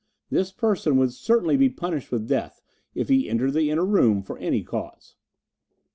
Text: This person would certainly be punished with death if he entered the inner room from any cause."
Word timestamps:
This 0.31 0.51
person 0.51 0.97
would 0.97 1.13
certainly 1.13 1.57
be 1.57 1.69
punished 1.69 2.11
with 2.11 2.27
death 2.27 2.63
if 2.95 3.07
he 3.07 3.29
entered 3.29 3.53
the 3.53 3.69
inner 3.69 3.85
room 3.85 4.23
from 4.23 4.39
any 4.41 4.63
cause." 4.63 5.15